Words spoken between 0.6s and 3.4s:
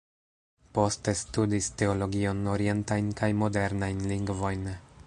Poste studis teologion, orientajn kaj